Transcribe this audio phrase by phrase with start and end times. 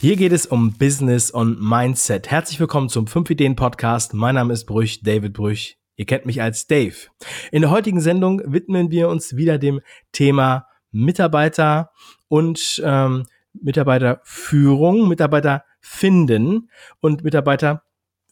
[0.00, 2.30] Hier geht es um Business und Mindset.
[2.30, 4.14] Herzlich willkommen zum 5 Ideen Podcast.
[4.14, 5.76] Mein Name ist Brüch, David Brüch.
[5.94, 6.96] Ihr kennt mich als Dave.
[7.52, 9.82] In der heutigen Sendung widmen wir uns wieder dem
[10.12, 11.90] Thema Mitarbeiter
[12.28, 16.70] und ähm, Mitarbeiterführung, Mitarbeiter finden
[17.00, 17.82] und Mitarbeiter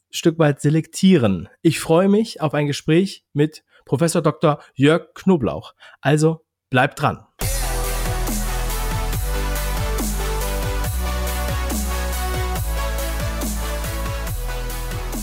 [0.08, 1.50] Stück weit selektieren.
[1.60, 4.62] Ich freue mich auf ein Gespräch mit Professor Dr.
[4.72, 5.74] Jörg Knoblauch.
[6.00, 7.27] Also bleibt dran.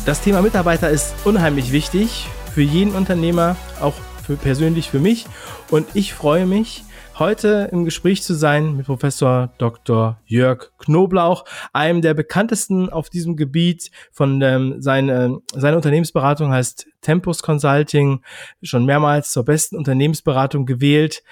[0.06, 5.26] Das Thema Mitarbeiter ist unheimlich wichtig für jeden Unternehmer, auch für persönlich für mich.
[5.72, 6.84] Und ich freue mich,
[7.18, 10.22] heute im Gespräch zu sein mit Professor Dr.
[10.26, 17.42] Jörg Knoblauch, einem der bekanntesten auf diesem Gebiet von ähm, seine, seine Unternehmensberatung heißt Tempus
[17.42, 18.22] Consulting,
[18.62, 21.24] schon mehrmals zur besten Unternehmensberatung gewählt.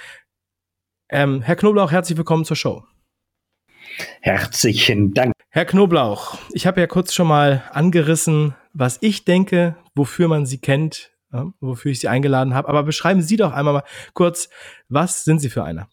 [1.10, 2.84] Ähm, Herr Knoblauch, herzlich willkommen zur Show.
[4.22, 5.33] Herzlichen Dank.
[5.56, 10.58] Herr Knoblauch, ich habe ja kurz schon mal angerissen, was ich denke, wofür man sie
[10.58, 12.68] kennt, ja, wofür ich sie eingeladen habe.
[12.70, 13.84] Aber beschreiben Sie doch einmal mal
[14.16, 14.50] kurz,
[14.90, 15.90] was sind Sie für einer?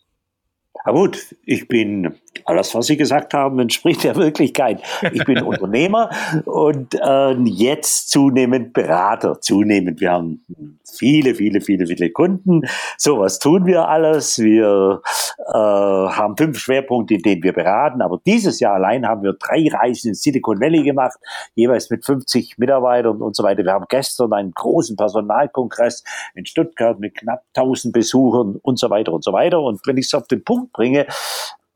[0.86, 2.14] Ja gut, ich bin,
[2.44, 4.82] alles was Sie gesagt haben, entspricht der Wirklichkeit.
[5.12, 6.10] Ich bin Unternehmer
[6.44, 10.00] und äh, jetzt zunehmend Berater, zunehmend.
[10.00, 10.44] Wir haben
[10.84, 12.62] viele, viele, viele, viele Kunden.
[12.96, 14.38] So was tun wir alles.
[14.38, 15.02] Wir
[15.38, 18.02] äh, haben fünf Schwerpunkte, in denen wir beraten.
[18.02, 21.18] Aber dieses Jahr allein haben wir drei Reisen in Silicon Valley gemacht,
[21.54, 23.64] jeweils mit 50 Mitarbeitern und so weiter.
[23.64, 29.12] Wir haben gestern einen großen Personalkongress in Stuttgart mit knapp 1000 Besuchern und so weiter
[29.12, 29.60] und so weiter.
[29.60, 31.06] Und wenn ich es auf den Punkt bringe,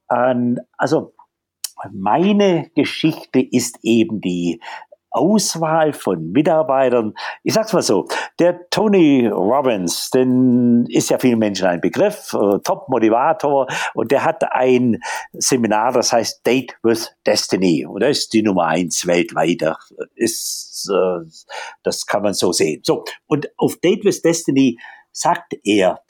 [0.09, 1.15] also
[1.93, 4.61] meine Geschichte ist eben die
[5.15, 7.15] Auswahl von Mitarbeitern.
[7.45, 8.09] Ich sag's mal so,
[8.41, 14.43] der Tony Robbins, den ist ja vielen Menschen ein Begriff, äh, Top-Motivator und der hat
[14.53, 14.99] ein
[15.33, 19.63] Seminar, das heißt Date with Destiny und das ist die Nummer eins weltweit.
[20.17, 21.25] Ist, äh,
[21.85, 22.81] das kann man so sehen.
[22.85, 24.81] So, und auf Date with Destiny
[25.13, 26.01] sagt er,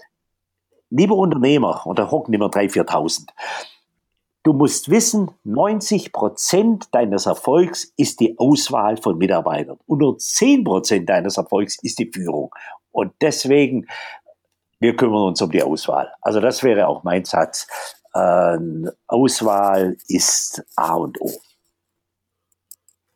[0.88, 3.28] lieber Unternehmer, und da hocken immer 3.000, 4.000,
[4.44, 10.64] Du musst wissen, 90 Prozent deines Erfolgs ist die Auswahl von Mitarbeitern und nur 10
[10.64, 12.54] Prozent deines Erfolgs ist die Führung.
[12.92, 13.86] Und deswegen,
[14.80, 16.12] wir kümmern uns um die Auswahl.
[16.20, 17.66] Also das wäre auch mein Satz.
[18.12, 18.58] Äh,
[19.06, 21.32] Auswahl ist A und O.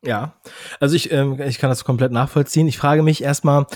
[0.03, 0.33] Ja,
[0.81, 2.69] also ich, ähm, ich kann das komplett nachvollziehen.
[2.69, 3.67] Ich frage mich erstmal,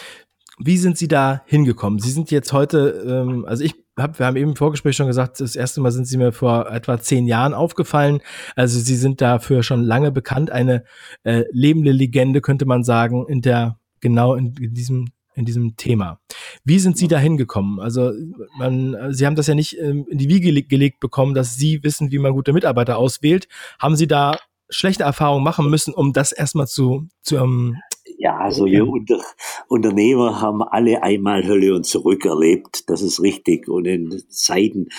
[0.58, 1.98] wie sind Sie da hingekommen?
[1.98, 5.41] Sie sind jetzt heute, ähm, also ich hab, wir haben eben im Vorgespräch schon gesagt,
[5.41, 8.20] das erste Mal sind Sie mir vor etwa zehn Jahren aufgefallen.
[8.56, 10.84] Also Sie sind dafür schon lange bekannt, eine
[11.25, 16.20] äh, lebende Legende könnte man sagen, in der genau in, in diesem in diesem Thema.
[16.64, 17.81] Wie sind Sie da hingekommen?
[17.81, 18.12] Also
[18.58, 22.10] man, Sie haben das ja nicht ähm, in die Wiege gelegt bekommen, dass Sie wissen,
[22.12, 23.48] wie man gute Mitarbeiter auswählt.
[23.78, 24.38] Haben Sie da
[24.69, 27.76] schlechte Erfahrungen machen müssen, um das erstmal zu, zu um,
[28.22, 29.20] ja, also wir Unter
[29.66, 32.88] Unternehmer haben alle einmal Hölle und zurück erlebt.
[32.88, 33.68] Das ist richtig.
[33.68, 34.90] Und in Zeiten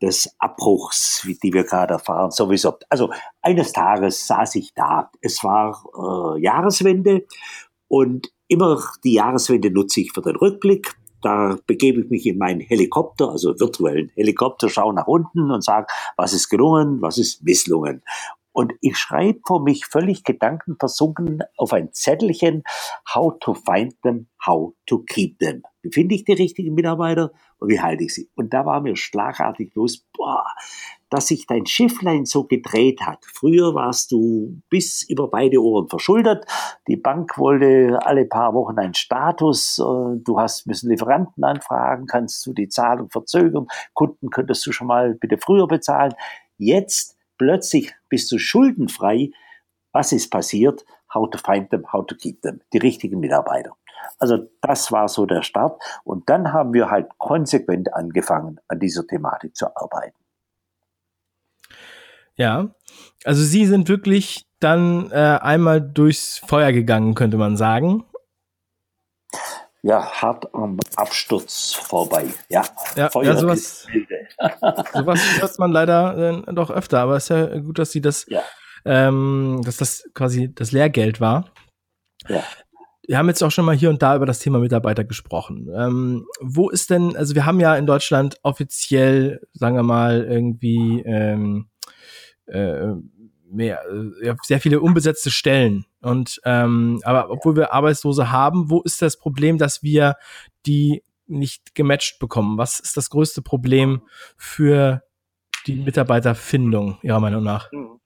[0.00, 2.74] des Abbruchs, die wir gerade erfahren, sowieso.
[2.88, 5.12] Also eines Tages saß ich da.
[5.20, 5.84] Es war
[6.36, 7.24] äh, Jahreswende
[7.86, 10.96] und immer die Jahreswende nutze ich für den Rückblick.
[11.22, 15.86] Da begebe ich mich in meinen Helikopter, also virtuellen Helikopter, schaue nach unten und sage,
[16.16, 18.02] was ist gelungen, was ist misslungen.
[18.52, 22.62] Und ich schreibe vor mich völlig gedankenversunken auf ein Zettelchen,
[23.14, 25.62] how to find them, how to keep them.
[25.82, 28.30] Wie finde ich die richtigen Mitarbeiter und wie halte ich sie?
[28.36, 30.44] Und da war mir schlagartig los, boah,
[31.10, 33.24] dass sich dein Schifflein so gedreht hat.
[33.24, 36.46] Früher warst du bis über beide Ohren verschuldet.
[36.86, 39.78] Die Bank wollte alle paar Wochen einen Status.
[39.78, 43.66] Äh, du hast müssen Lieferanten anfragen, kannst du die Zahlung verzögern.
[43.92, 46.14] Kunden könntest du schon mal bitte früher bezahlen.
[46.56, 47.11] Jetzt
[47.42, 49.32] plötzlich bist du schuldenfrei.
[49.90, 50.84] Was ist passiert?
[51.12, 52.60] How to find them, how to keep them.
[52.72, 53.76] Die richtigen Mitarbeiter.
[54.20, 55.82] Also das war so der Start.
[56.04, 60.16] Und dann haben wir halt konsequent angefangen, an dieser Thematik zu arbeiten.
[62.36, 62.74] Ja,
[63.24, 68.04] also Sie sind wirklich dann äh, einmal durchs Feuer gegangen, könnte man sagen
[69.82, 72.26] ja, hart am Absturz vorbei.
[72.48, 72.64] Ja,
[72.96, 73.86] ja, ja sowas,
[74.92, 78.26] sowas hört man leider äh, doch öfter, aber es ist ja gut, dass sie das,
[78.28, 78.42] ja.
[78.84, 81.46] ähm, dass das quasi das Lehrgeld war.
[82.28, 82.42] Ja.
[83.04, 85.68] Wir haben jetzt auch schon mal hier und da über das Thema Mitarbeiter gesprochen.
[85.74, 91.02] Ähm, wo ist denn, also wir haben ja in Deutschland offiziell, sagen wir mal, irgendwie
[91.04, 91.68] ähm,
[92.46, 92.92] äh,
[93.52, 93.80] mehr,
[94.22, 95.84] äh, sehr viele unbesetzte Stellen.
[96.00, 100.16] Und ähm, aber obwohl wir Arbeitslose haben, wo ist das Problem, dass wir
[100.66, 101.02] die
[101.32, 102.58] nicht gematcht bekommen?
[102.58, 104.02] Was ist das größte Problem
[104.36, 105.02] für
[105.66, 107.70] die Mitarbeiterfindung Ihrer Meinung nach?
[107.72, 108.00] Mhm.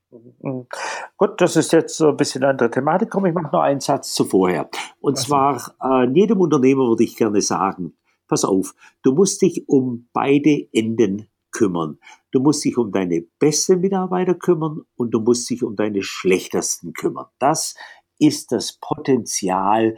[1.17, 3.11] Gut, das ist jetzt so ein bisschen eine andere Thematik.
[3.11, 4.69] Komm, ich mache noch einen Satz zuvorher.
[5.01, 7.97] Und Was zwar, äh, jedem Unternehmer würde ich gerne sagen,
[8.29, 11.99] pass auf, du musst dich um beide Enden kümmern.
[12.33, 16.93] Du musst dich um deine besten Mitarbeiter kümmern und du musst dich um deine schlechtesten
[16.93, 17.27] kümmern.
[17.39, 17.75] Das
[18.19, 19.97] ist das Potenzial,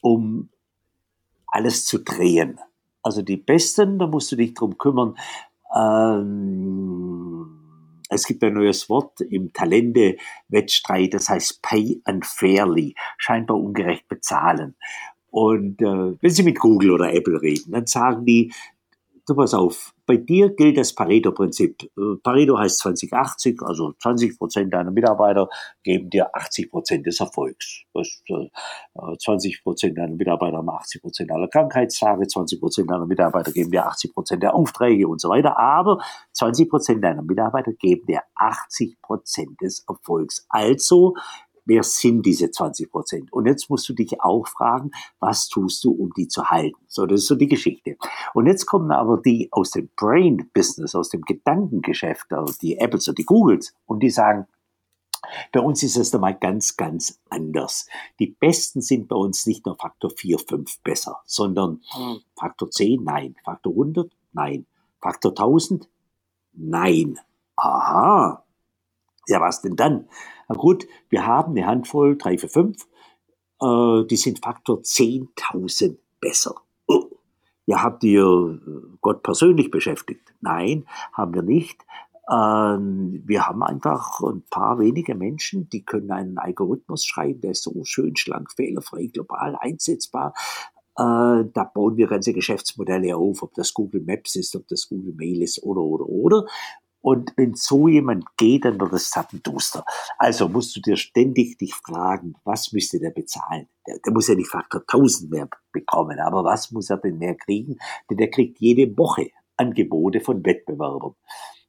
[0.00, 0.50] um
[1.46, 2.58] alles zu drehen.
[3.06, 5.14] Also die Besten, da musst du dich drum kümmern.
[5.72, 7.46] Ähm,
[8.08, 14.74] es gibt ein neues Wort im Talente-Wettstreit, das heißt Pay Unfairly, scheinbar ungerecht bezahlen.
[15.30, 18.52] Und äh, wenn Sie mit Google oder Apple reden, dann sagen die,
[19.26, 21.82] du pass auf, bei dir gilt das Pareto-Prinzip.
[21.82, 25.48] Äh, Pareto heißt 2080, also 20 Prozent deiner Mitarbeiter
[25.82, 27.82] geben dir 80 Prozent des Erfolgs.
[27.92, 33.72] 20 äh, Prozent deiner Mitarbeiter haben 80 Prozent aller Krankheitstage, 20 Prozent deiner Mitarbeiter geben
[33.72, 35.58] dir 80 Prozent der Aufträge und so weiter.
[35.58, 35.98] Aber
[36.32, 40.46] 20 Prozent deiner Mitarbeiter geben dir 80 Prozent des Erfolgs.
[40.48, 41.14] Also
[41.66, 43.32] wer sind diese 20 Prozent?
[43.32, 46.78] Und jetzt musst du dich auch fragen, was tust du, um die zu halten?
[46.88, 47.96] So, das ist so die Geschichte.
[48.32, 53.18] Und jetzt kommen aber die aus dem Brain-Business, aus dem Gedankengeschäft, also die Apples und
[53.18, 54.46] die Googles, und die sagen,
[55.52, 57.88] bei uns ist es einmal ganz, ganz anders.
[58.18, 62.20] Die Besten sind bei uns nicht nur Faktor 4, 5 besser, sondern hm.
[62.38, 63.34] Faktor 10, nein.
[63.44, 64.66] Faktor 100, nein.
[65.00, 65.88] Faktor 1000,
[66.52, 67.18] nein.
[67.56, 68.44] Aha.
[69.28, 70.08] Ja, was denn dann?
[70.48, 72.86] Na gut, wir haben eine Handvoll, drei, vier, fünf,
[73.60, 76.54] äh, die sind Faktor 10.000 besser.
[76.86, 77.10] Oh.
[77.66, 80.34] Ja, habt ihr äh, Gott persönlich beschäftigt?
[80.40, 81.84] Nein, haben wir nicht.
[82.28, 87.62] Ähm, wir haben einfach ein paar wenige Menschen, die können einen Algorithmus schreiben, der ist
[87.62, 90.34] so schön schlank, fehlerfrei, global einsetzbar.
[90.98, 95.14] Äh, da bauen wir ganze Geschäftsmodelle auf, ob das Google Maps ist, ob das Google
[95.14, 96.46] Mail ist oder, oder, oder.
[97.00, 99.84] Und wenn so jemand geht, dann wird es zappenduster.
[100.18, 103.68] Also musst du dir ständig dich fragen, was müsste der bezahlen?
[103.86, 107.36] Der, der muss ja nicht Faktor 1000 mehr bekommen, aber was muss er denn mehr
[107.36, 107.76] kriegen?
[108.10, 111.14] Denn der kriegt jede Woche Angebote von Wettbewerbern.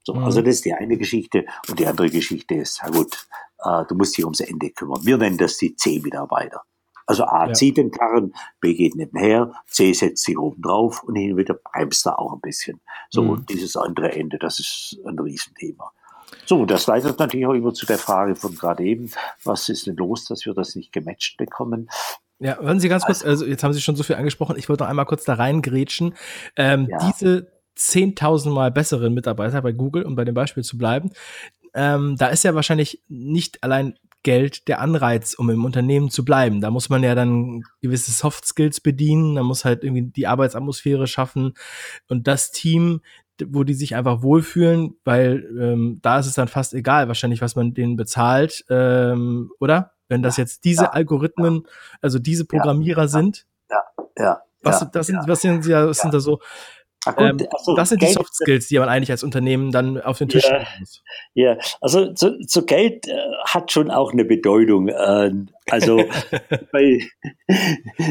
[0.03, 0.23] So, mhm.
[0.23, 1.45] Also das ist die eine Geschichte.
[1.69, 3.27] Und die andere Geschichte ist, na gut,
[3.63, 5.05] äh, du musst dich ums Ende kümmern.
[5.05, 6.63] Wir nennen das die C-Mitarbeiter.
[7.07, 7.53] Also A ja.
[7.53, 11.55] zieht den Karren, B geht nebenher, C setzt sich oben drauf und hin und wieder
[11.55, 12.81] bremst er auch ein bisschen.
[13.09, 13.29] So, mhm.
[13.29, 15.91] und dieses andere Ende, das ist ein Riesenthema.
[16.45, 19.09] So, das leitet natürlich auch immer zu der Frage von gerade eben,
[19.43, 21.89] was ist denn los, dass wir das nicht gematcht bekommen?
[22.39, 24.67] Ja, hören Sie ganz kurz, also, also jetzt haben Sie schon so viel angesprochen, ich
[24.67, 26.13] wollte noch einmal kurz da reingrätschen.
[26.57, 26.97] Ähm, ja.
[27.09, 31.11] Diese 10.000 Mal besseren Mitarbeiter bei Google, um bei dem Beispiel zu bleiben,
[31.73, 36.61] ähm, da ist ja wahrscheinlich nicht allein Geld der Anreiz, um im Unternehmen zu bleiben.
[36.61, 41.07] Da muss man ja dann gewisse Soft Skills bedienen, da muss halt irgendwie die Arbeitsatmosphäre
[41.07, 41.53] schaffen
[42.09, 43.01] und das Team,
[43.45, 47.55] wo die sich einfach wohlfühlen, weil ähm, da ist es dann fast egal, wahrscheinlich, was
[47.55, 49.91] man denen bezahlt, ähm, oder?
[50.09, 51.71] Wenn das jetzt diese ja, Algorithmen, ja.
[52.01, 53.45] also diese Programmierer ja, sind.
[53.69, 53.81] Ja,
[54.17, 54.41] ja.
[54.63, 56.39] Was, das sind, was sind, ja, was sind da so
[57.11, 60.17] Gut, also das sind Geld, die Soft Skills, die man eigentlich als Unternehmen dann auf
[60.17, 61.03] den Tisch ja, muss.
[61.33, 63.13] Ja, also so, so Geld äh,
[63.45, 64.87] hat schon auch eine Bedeutung.
[64.87, 65.31] Äh,
[65.69, 65.97] also
[66.71, 66.99] bei,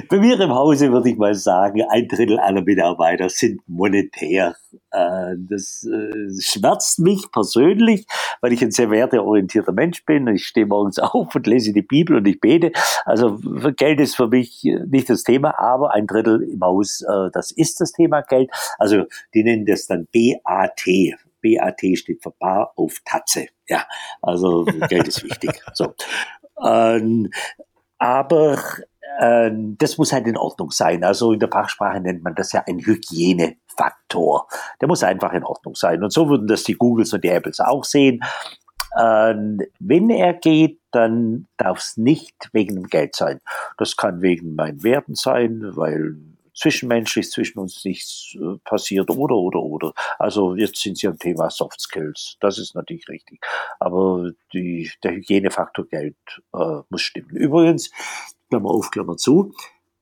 [0.08, 4.54] bei mir im Hause würde ich mal sagen, ein Drittel aller Mitarbeiter sind monetär.
[4.96, 8.06] Äh, das äh, schmerzt mich persönlich,
[8.40, 10.26] weil ich ein sehr werteorientierter Mensch bin.
[10.28, 12.73] Ich stehe morgens auf und lese die Bibel und ich bete.
[13.04, 13.38] Also
[13.76, 17.80] Geld ist für mich nicht das Thema, aber ein Drittel im Haus, äh, das ist
[17.80, 18.50] das Thema Geld.
[18.78, 19.04] Also
[19.35, 20.85] die nennen das dann BAT.
[21.42, 23.49] BAT steht für Bar auf Tatze.
[23.68, 23.87] Ja,
[24.23, 25.50] also Geld ist wichtig.
[25.75, 25.94] So.
[26.64, 27.30] Ähm,
[27.99, 28.59] aber
[29.18, 31.04] äh, das muss halt in Ordnung sein.
[31.04, 34.48] Also in der Fachsprache nennt man das ja ein Hygienefaktor.
[34.80, 36.02] Der muss einfach in Ordnung sein.
[36.02, 38.20] Und so würden das die Googles und die Apples auch sehen.
[38.98, 43.40] Ähm, wenn er geht, dann darf es nicht wegen dem Geld sein.
[43.76, 46.16] Das kann wegen meinen Werten sein, weil
[46.56, 49.92] zwischenmenschlich zwischen uns nichts äh, passiert oder, oder, oder.
[50.18, 52.36] Also jetzt sind Sie am Thema Soft Skills.
[52.40, 53.40] Das ist natürlich richtig.
[53.78, 56.16] Aber die, der Hygienefaktor Geld
[56.54, 57.36] äh, muss stimmen.
[57.36, 57.90] Übrigens,
[58.49, 59.53] Klammer auf, Klammer zu,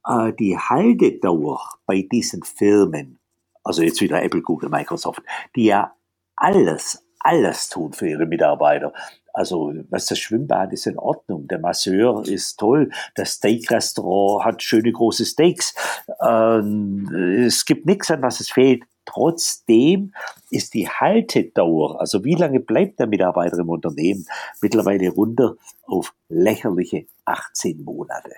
[0.06, 3.18] äh, die Haltedauer bei diesen Firmen,
[3.62, 5.22] also jetzt wieder Apple, Google, Microsoft,
[5.56, 5.94] die ja
[6.36, 8.92] alles, alles tun für ihre Mitarbeiter.
[9.32, 14.92] Also, was das Schwimmbad ist in Ordnung, der Masseur ist toll, das Steakrestaurant hat schöne
[14.92, 15.74] große Steaks.
[16.22, 17.08] Ähm,
[17.44, 18.84] es gibt nichts, an was es fehlt.
[19.04, 20.14] Trotzdem
[20.50, 24.26] ist die Haltedauer, also wie lange bleibt der Mitarbeiter im Unternehmen,
[24.60, 25.56] mittlerweile runter
[25.86, 28.32] auf lächerliche 18 Monate.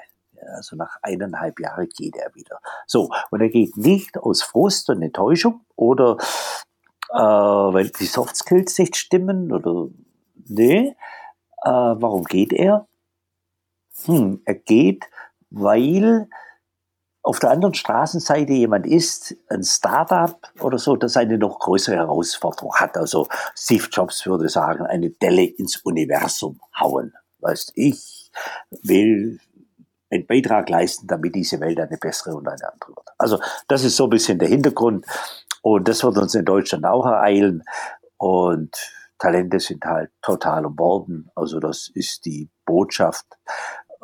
[0.55, 2.61] Also nach eineinhalb Jahren geht er wieder.
[2.87, 6.19] So, und er geht nicht aus Frust und Enttäuschung oder
[7.11, 9.89] äh, weil die Soft Skills nicht stimmen oder
[10.49, 10.95] nee,
[11.65, 12.87] Äh, warum geht er?
[14.05, 15.07] Hm, er geht,
[15.51, 16.29] weil
[17.27, 22.73] auf der anderen Straßenseite jemand ist, ein Startup oder so, das eine noch größere Herausforderung
[22.77, 22.97] hat.
[22.97, 27.15] Also Steve Jobs würde sagen, eine Delle ins Universum hauen.
[27.41, 28.31] Weißt, ich
[28.71, 29.41] will
[30.09, 33.09] einen Beitrag leisten, damit diese Welt eine bessere und eine andere wird.
[33.19, 35.05] Also das ist so ein bisschen der Hintergrund
[35.63, 37.65] und das wird uns in Deutschland auch ereilen
[38.19, 38.71] und
[39.19, 41.29] Talente sind halt total am Boden.
[41.35, 43.27] Also das ist die Botschaft.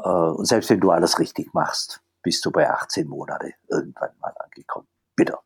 [0.03, 4.33] Äh, und selbst wenn du alles richtig machst, bist du bei 18 Monate irgendwann mal
[4.39, 4.87] angekommen.
[5.17, 5.37] Bitte.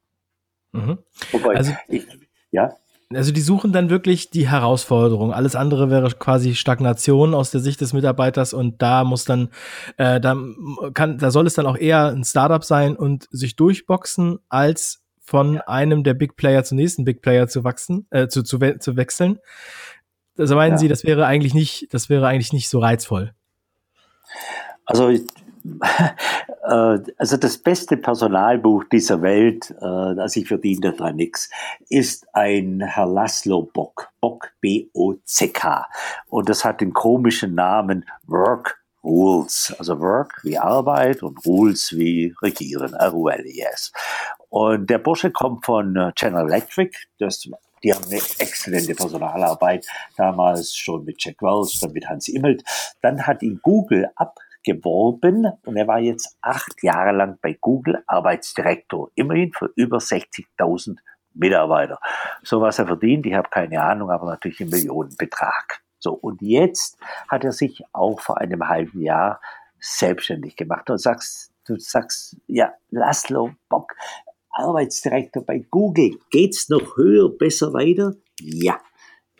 [0.73, 0.99] Mhm.
[1.33, 2.07] Wobei, also, ich,
[2.51, 2.77] ja.
[3.15, 5.33] Also die suchen dann wirklich die Herausforderung.
[5.33, 9.51] Alles andere wäre quasi Stagnation aus der Sicht des Mitarbeiters und da muss dann,
[9.97, 10.37] äh, da
[10.93, 15.61] kann, da soll es dann auch eher ein Startup sein und sich durchboxen, als von
[15.61, 19.39] einem der Big Player zum nächsten Big Player zu wachsen, äh, zu, zu, zu wechseln.
[20.39, 20.79] Also meinen ja.
[20.79, 23.35] Sie, das wäre eigentlich nicht, das wäre eigentlich nicht so reizvoll?
[24.85, 25.25] Also äh,
[26.63, 31.51] also das beste Personalbuch dieser Welt, äh, also ich verdiene daran nichts,
[31.89, 35.87] ist ein Herr Laszlo Bock, Bock B-O-C-K.
[36.29, 42.35] Und das hat den komischen Namen Work Rules, also Work wie Arbeit und Rules wie
[42.43, 43.93] Regieren, R-U-L-E-S.
[44.49, 47.49] Und der Bursche kommt von äh, General Electric, das
[47.83, 52.65] die haben eine exzellente Personalarbeit, damals schon mit Jack Welch, dann mit Hans Immelt.
[53.03, 58.03] Dann hat ihn Google ab geworben und er war jetzt acht Jahre lang bei Google
[58.07, 60.99] Arbeitsdirektor, immerhin für über 60.000
[61.33, 61.99] Mitarbeiter.
[62.43, 65.83] So was er verdient, ich habe keine Ahnung, aber natürlich ein Millionenbetrag.
[65.99, 69.41] So, und jetzt hat er sich auch vor einem halben Jahr
[69.79, 73.95] selbstständig gemacht und sagst, du sagst, ja, Laszlo Bock,
[74.51, 78.15] Arbeitsdirektor bei Google, geht's noch höher, besser weiter?
[78.41, 78.81] Ja,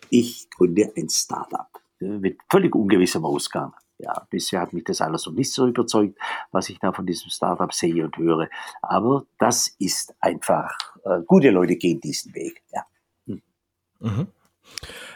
[0.09, 1.67] ich gründe ein Startup
[1.99, 6.17] mit völlig ungewissem Ausgang ja, bisher hat mich das alles noch nicht so überzeugt,
[6.51, 8.47] was ich da von diesem Startup sehe und höre.
[8.81, 12.61] Aber das ist einfach, äh, gute Leute gehen diesen Weg.
[12.71, 12.83] Ja.
[13.25, 13.41] Hm.
[13.99, 14.27] Mhm.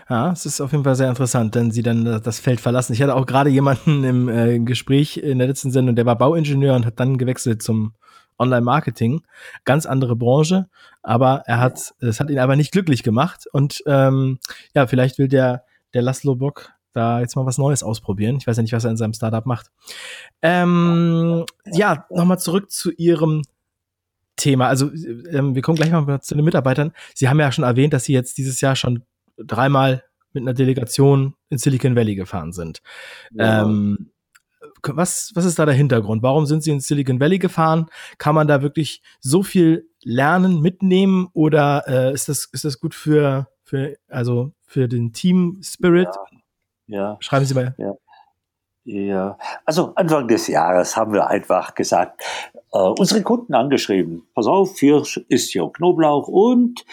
[0.10, 2.94] Ja, es ist auf jeden Fall sehr interessant, wenn sie dann das Feld verlassen.
[2.94, 6.76] Ich hatte auch gerade jemanden im äh, Gespräch in der letzten Sendung, der war Bauingenieur
[6.76, 7.94] und hat dann gewechselt zum
[8.40, 9.22] Online-Marketing.
[9.64, 10.68] Ganz andere Branche,
[11.04, 13.46] aber er hat, es hat ihn aber nicht glücklich gemacht.
[13.54, 14.40] Und ähm,
[14.74, 18.38] ja, vielleicht will der, der Laszlo Bock da jetzt mal was Neues ausprobieren.
[18.38, 19.72] Ich weiß ja nicht, was er in seinem Startup macht.
[20.42, 23.44] Ähm, ja, nochmal zurück zu Ihrem
[24.36, 24.68] Thema.
[24.68, 24.92] Also
[25.32, 26.94] ähm, wir kommen gleich mal zu den Mitarbeitern.
[27.14, 29.04] Sie haben ja schon erwähnt, dass Sie jetzt dieses Jahr schon
[29.38, 32.82] dreimal mit einer Delegation in Silicon Valley gefahren sind.
[33.32, 33.64] Ja.
[33.64, 34.12] Ähm,
[34.84, 36.24] was, was ist da der Hintergrund?
[36.24, 37.88] Warum sind Sie in Silicon Valley gefahren?
[38.18, 42.96] Kann man da wirklich so viel lernen, mitnehmen oder äh, ist, das, ist das gut
[42.96, 46.08] für, für, also für den Team Spirit?
[46.08, 46.31] Ja.
[46.92, 47.18] Ja.
[47.22, 47.74] Schreiben Sie mal.
[47.78, 47.94] Ja.
[48.84, 52.24] Ja, also Anfang des Jahres haben wir einfach gesagt,
[52.74, 56.84] äh, unsere Kunden angeschrieben, pass auf, hier ist hier Knoblauch und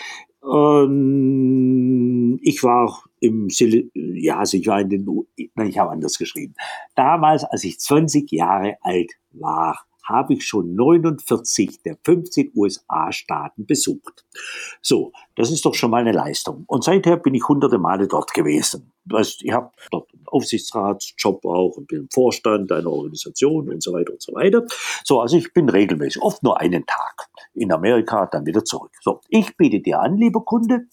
[0.44, 6.18] ähm, ich war im, Sil ja, also ich war in den, nein, ich habe anders
[6.18, 6.54] geschrieben.
[6.94, 14.24] Damals, als ich 20 Jahre alt war, habe ich schon 49 der 15 USA-Staaten besucht.
[14.80, 16.64] So, das ist doch schon mal eine Leistung.
[16.66, 18.92] Und seither bin ich hunderte Male dort gewesen.
[19.42, 24.12] Ich habe dort einen Aufsichtsratsjob auch und bin im Vorstand einer Organisation und so weiter
[24.12, 24.64] und so weiter.
[25.04, 28.92] So, also ich bin regelmäßig, oft nur einen Tag in Amerika, dann wieder zurück.
[29.00, 30.86] So, ich biete dir an, lieber Kunde,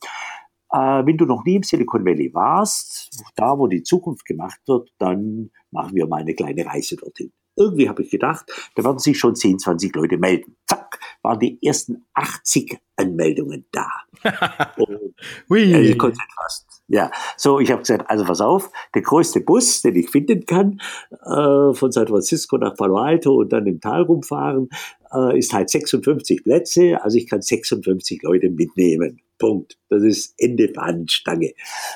[0.72, 4.90] äh, wenn du noch nie im Silicon Valley warst, da wo die Zukunft gemacht wird,
[4.98, 7.32] dann machen wir mal eine kleine Reise dorthin.
[7.56, 8.46] Irgendwie habe ich gedacht,
[8.76, 10.56] da werden sich schon 10, 20 Leute melden.
[10.68, 13.88] Zack, waren die ersten 80 Anmeldungen da.
[14.78, 15.14] Und.
[15.52, 16.66] Äh, ich konnte fast.
[16.88, 20.80] Ja, so, ich habe gesagt, also pass auf, der größte Bus, den ich finden kann,
[21.12, 24.70] äh, von San Francisco nach Palo Alto und dann im Tal rumfahren,
[25.12, 29.20] äh, ist halt 56 Plätze, also ich kann 56 Leute mitnehmen.
[29.38, 29.78] Punkt.
[29.90, 31.54] Das ist Ende Fahnenstange.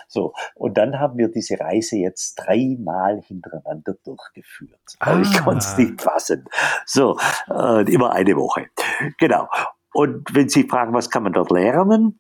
[0.08, 0.34] So.
[0.55, 4.79] Und dann haben wir diese Reise jetzt dreimal hintereinander durchgeführt.
[5.00, 5.12] Ah.
[5.12, 6.46] Also ich konnte es nicht fassen.
[6.86, 7.17] So,
[7.50, 8.67] äh, immer eine Woche.
[9.17, 9.48] Genau.
[9.93, 12.19] Und wenn Sie fragen, was kann man dort lernen?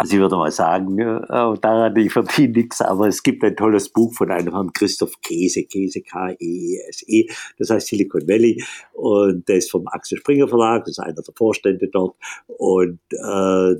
[0.00, 3.88] Also ich würde mal sagen, äh, daran, ich verdiene nichts, aber es gibt ein tolles
[3.88, 8.62] Buch von einem Herrn Christoph Käse, Käse, K-E-E-S-E, -E, das heißt Silicon Valley.
[8.92, 12.14] Und der ist vom Axel Springer Verlag, das ist einer der Vorstände dort.
[12.46, 13.74] Und äh,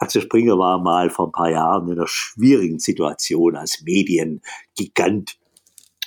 [0.00, 5.38] Axel Springer war mal vor ein paar Jahren in einer schwierigen Situation als Mediengigant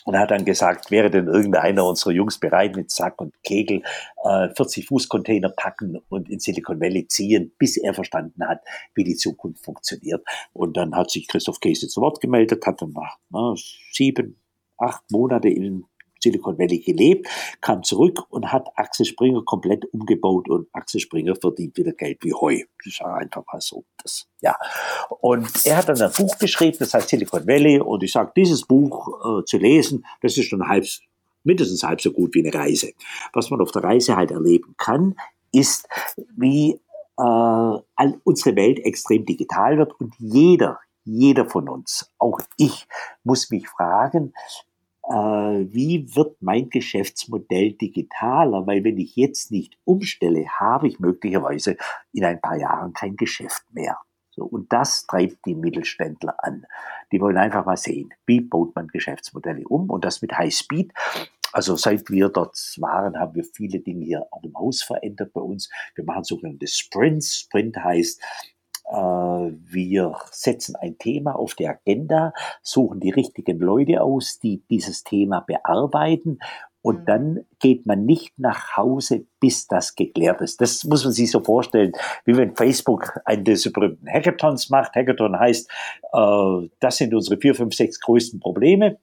[0.05, 3.83] und hat dann gesagt, wäre denn irgendeiner unserer Jungs bereit, mit Sack und Kegel
[4.23, 8.61] äh, 40 Fuß Container packen und in Silicon Valley ziehen, bis er verstanden hat,
[8.95, 10.25] wie die Zukunft funktioniert.
[10.53, 13.53] Und dann hat sich Christoph Käse zu Wort gemeldet, hat dann nach na,
[13.91, 14.39] sieben,
[14.77, 15.85] acht Monate in
[16.23, 17.27] Silicon Valley gelebt,
[17.61, 22.33] kam zurück und hat Axel Springer komplett umgebaut und Axel Springer verdient wieder Geld wie
[22.33, 22.63] Heu.
[22.83, 23.83] Das ist einfach mal so.
[24.01, 24.55] Das, ja.
[25.21, 28.65] Und er hat dann ein Buch geschrieben, das heißt Silicon Valley und ich sage, dieses
[28.65, 30.85] Buch äh, zu lesen, das ist schon halb,
[31.43, 32.93] mindestens halb so gut wie eine Reise.
[33.33, 35.15] Was man auf der Reise halt erleben kann,
[35.51, 35.87] ist,
[36.35, 36.79] wie
[37.17, 42.87] äh, unsere Welt extrem digital wird und jeder, jeder von uns, auch ich,
[43.23, 44.33] muss mich fragen,
[45.05, 48.65] wie wird mein Geschäftsmodell digitaler?
[48.65, 51.77] Weil wenn ich jetzt nicht umstelle, habe ich möglicherweise
[52.13, 53.97] in ein paar Jahren kein Geschäft mehr.
[54.31, 56.65] So, und das treibt die Mittelständler an.
[57.11, 60.91] Die wollen einfach mal sehen, wie baut man Geschäftsmodelle um und das mit High Speed.
[61.51, 65.41] Also seit wir dort waren, haben wir viele Dinge hier auch im Haus verändert bei
[65.41, 65.69] uns.
[65.93, 67.41] Wir machen sogenannte Sprints.
[67.41, 68.52] Sprint heißt, äh,
[68.93, 75.41] wir setzen ein Thema auf die Agenda, suchen die richtigen Leute aus, die dieses Thema
[75.41, 76.39] bearbeiten
[76.83, 77.05] und mhm.
[77.05, 80.61] dann geht man nicht nach Hause, bis das geklärt ist.
[80.61, 81.93] Das muss man sich so vorstellen,
[82.25, 84.93] wie wenn Facebook einen dieser berühmten Hackathons macht.
[84.93, 85.71] Hackathon heißt,
[86.13, 88.99] äh, das sind unsere vier, fünf, sechs größten Probleme.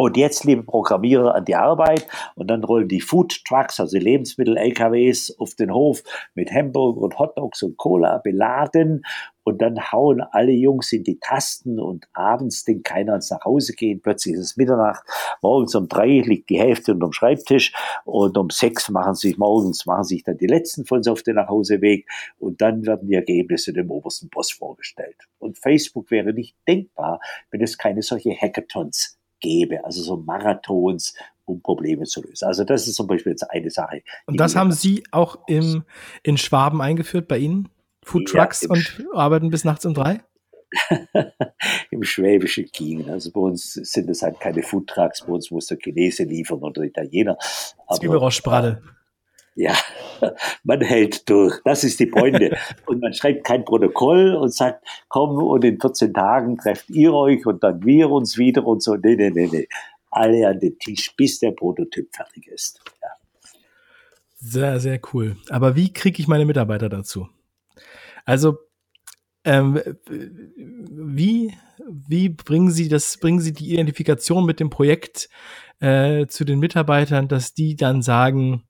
[0.00, 2.06] Und jetzt, liebe Programmierer, an die Arbeit.
[2.36, 6.04] Und dann rollen die Food Trucks, also Lebensmittel-LKWs, auf den Hof
[6.36, 9.02] mit Hamburger und Hotdogs und Cola beladen.
[9.42, 13.72] Und dann hauen alle Jungs in die Tasten und abends denkt keiner ans nach Hause
[13.72, 14.00] gehen.
[14.00, 15.02] Plötzlich ist es Mitternacht.
[15.42, 17.72] Morgens um drei liegt die Hälfte unterm Schreibtisch
[18.04, 21.34] und um sechs machen sich morgens, machen sich dann die letzten von uns auf den
[21.34, 22.06] Nachhauseweg
[22.38, 25.16] und dann werden die Ergebnisse dem obersten Boss vorgestellt.
[25.38, 31.14] Und Facebook wäre nicht denkbar, wenn es keine solche Hackathons gäbe, also so Marathons,
[31.44, 32.46] um Probleme zu lösen.
[32.46, 34.02] Also das ist zum Beispiel jetzt eine Sache.
[34.26, 35.84] Und das haben Sie auch im,
[36.22, 37.68] in Schwaben eingeführt bei Ihnen?
[38.02, 40.20] Food Trucks ja, und arbeiten bis nachts um drei?
[41.90, 43.08] Im schwäbischen Gegend.
[43.08, 46.58] Also bei uns sind es halt keine Food Trucks, bei uns muss der Chinese liefern
[46.58, 47.38] oder Italiener.
[47.90, 48.78] Zwiebelrostbraten.
[49.58, 49.76] Ja,
[50.62, 51.60] man hält durch.
[51.64, 52.56] Das ist die Pointe.
[52.86, 57.44] und man schreibt kein Protokoll und sagt, komm, und in 14 Tagen trefft ihr euch
[57.44, 58.94] und dann wir uns wieder und so.
[58.94, 59.68] Nee, nee, nee, nee.
[60.12, 62.80] Alle an den Tisch, bis der Prototyp fertig ist.
[63.02, 63.08] Ja.
[64.36, 65.36] Sehr, sehr cool.
[65.48, 67.28] Aber wie kriege ich meine Mitarbeiter dazu?
[68.24, 68.58] Also,
[69.42, 71.52] ähm, wie,
[72.06, 75.28] wie bringen Sie das, bringen Sie die Identifikation mit dem Projekt
[75.80, 78.62] äh, zu den Mitarbeitern, dass die dann sagen,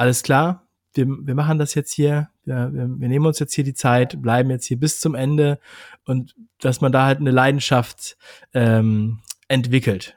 [0.00, 3.64] alles klar, wir, wir machen das jetzt hier, wir, wir, wir nehmen uns jetzt hier
[3.64, 5.60] die Zeit, bleiben jetzt hier bis zum Ende
[6.06, 8.16] und dass man da halt eine Leidenschaft
[8.54, 10.16] ähm, entwickelt.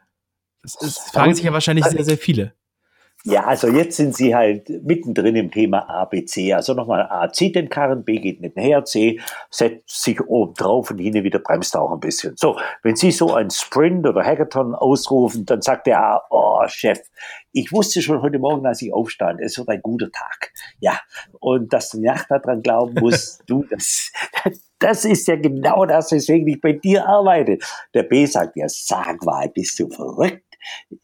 [0.61, 2.53] Das, ist, fragen sich ja wahrscheinlich sehr, sehr viele.
[3.25, 6.53] Ja, also jetzt sind Sie halt mittendrin im Thema ABC.
[6.53, 10.91] Also nochmal A zieht den Karren, B geht nicht her, C setzt sich oben drauf
[10.91, 12.35] und hin wieder bremst auch ein bisschen.
[12.35, 16.99] So, wenn Sie so ein Sprint oder Hackathon ausrufen, dann sagt der A, oh Chef,
[17.53, 20.51] ich wusste schon heute Morgen, als ich aufstand, es wird ein guter Tag.
[20.81, 20.99] Ja,
[21.39, 24.11] und dass die Nacht daran glauben muss, du, das,
[24.79, 27.57] das ist ja genau das, weswegen ich bei dir arbeite.
[27.93, 30.42] Der B sagt, ja, sag mal, bist du verrückt?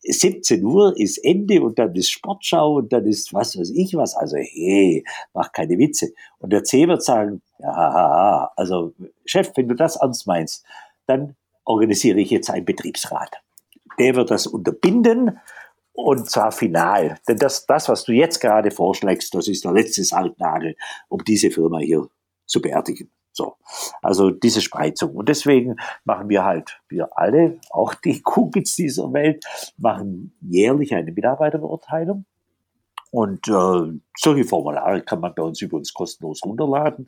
[0.02, 4.16] 17 Uhr ist Ende und dann ist Sportschau und dann ist was weiß ich was.
[4.16, 6.14] Also, hey, mach keine Witze.
[6.40, 8.94] Und der C wird sagen, ja, also
[9.26, 10.66] Chef, wenn du das ernst meinst,
[11.06, 13.42] dann organisiere ich jetzt einen Betriebsrat.
[14.00, 15.40] Der wird das unterbinden
[15.94, 17.18] und zwar final.
[17.28, 20.76] Denn das, das, was du jetzt gerade vorschlägst, das ist der letzte Sargnagel,
[21.10, 22.08] um diese Firma hier
[22.46, 23.12] zu beerdigen.
[23.32, 23.56] So,
[24.02, 25.16] also diese Spreizung.
[25.16, 29.46] Und deswegen machen wir halt, wir alle, auch die Kugels dieser Welt,
[29.78, 32.26] machen jährlich eine Mitarbeiterbeurteilung.
[33.12, 37.08] Und äh, solche Formulare kann man bei uns über kostenlos runterladen.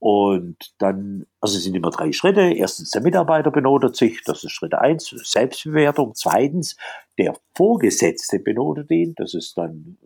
[0.00, 2.40] Und dann, also es sind immer drei Schritte.
[2.40, 6.14] Erstens, der Mitarbeiter benotet sich, das ist Schritt eins, Selbstbewertung.
[6.14, 6.76] Zweitens,
[7.18, 9.98] der Vorgesetzte benotet ihn, das ist dann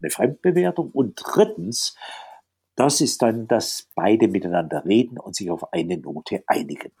[0.00, 0.90] eine Fremdbewertung.
[0.92, 1.94] Und drittens,
[2.78, 6.92] das ist dann, dass beide miteinander reden und sich auf eine Note einigen.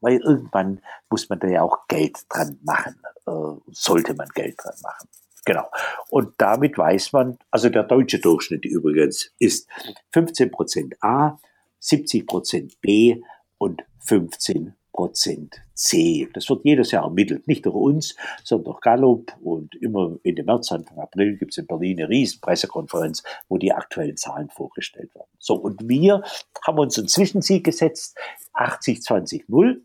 [0.00, 4.76] Weil irgendwann muss man da ja auch Geld dran machen, äh, sollte man Geld dran
[4.80, 5.08] machen.
[5.44, 5.68] Genau.
[6.08, 9.68] Und damit weiß man, also der deutsche Durchschnitt übrigens ist
[10.14, 11.40] 15% A,
[11.82, 13.20] 70% B
[13.56, 16.28] und 15 Prozent C.
[16.34, 19.32] Das wird jedes Jahr ermittelt, nicht durch uns, sondern durch Gallup.
[19.40, 23.72] Und immer Ende März, Anfang April gibt es in Berlin eine riesen Pressekonferenz, wo die
[23.72, 25.30] aktuellen Zahlen vorgestellt werden.
[25.38, 26.22] So, und wir
[26.66, 28.18] haben uns ein Zwischenziel gesetzt,
[28.54, 29.82] 80, 20, 0.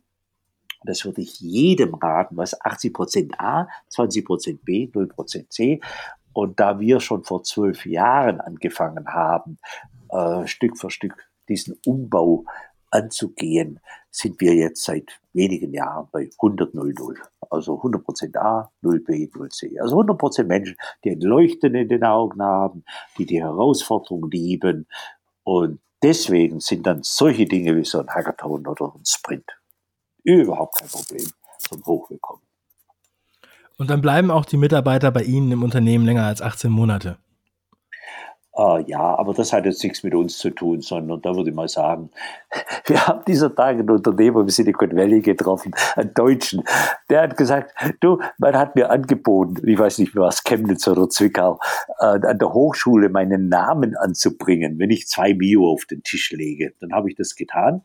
[0.84, 5.80] das würde ich jedem raten, was 80 Prozent A, 20 Prozent B, 0 Prozent C.
[6.34, 9.60] Und da wir schon vor zwölf Jahren angefangen haben,
[10.10, 12.46] äh, Stück für Stück diesen Umbau
[12.94, 13.80] anzugehen,
[14.12, 17.16] sind wir jetzt seit wenigen Jahren bei 100 0 0.
[17.50, 19.80] Also 100 Prozent A, 0 B, 0 C.
[19.80, 22.84] Also 100 Prozent Menschen, die ein Leuchten in den Augen haben,
[23.18, 24.88] die die Herausforderung lieben.
[25.44, 29.46] Und deswegen sind dann solche Dinge wie so ein Hackathon oder ein Sprint
[30.24, 31.28] überhaupt kein Problem
[31.60, 32.44] zum Hochwillkommen.
[33.78, 37.18] Und dann bleiben auch die Mitarbeiter bei Ihnen im Unternehmen länger als 18 Monate.
[38.56, 41.56] Äh, ja, aber das hat jetzt nichts mit uns zu tun, sondern da würde ich
[41.56, 42.12] mal sagen,
[42.86, 46.64] wir haben dieser Tage einen Unternehmer im Silicon Valley getroffen, einen Deutschen,
[47.10, 51.10] der hat gesagt, du, man hat mir angeboten, ich weiß nicht mehr was, Chemnitz oder
[51.10, 51.60] Zwickau,
[52.00, 56.74] äh, an der Hochschule meinen Namen anzubringen, wenn ich zwei Mio auf den Tisch lege.
[56.80, 57.82] Dann habe ich das getan.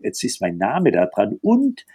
[0.00, 1.86] Jetzt ist mein Name da dran und